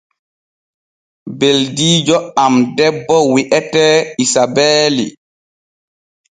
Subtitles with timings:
[1.39, 5.07] Ɓeldiijo am debbo wi’etee Isabeeli.